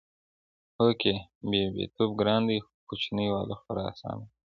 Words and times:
هو 0.77 0.87
کې! 1.01 1.13
بيبيتوب 1.49 2.11
ګران 2.19 2.41
دی 2.49 2.57
خو 2.65 2.71
کچنۍ 2.87 3.27
واله 3.29 3.55
خورا 3.61 3.83
اسانه 3.91 4.23
ده 4.27 4.31